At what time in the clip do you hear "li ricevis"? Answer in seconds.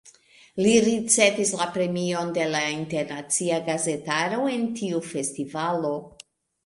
0.63-1.51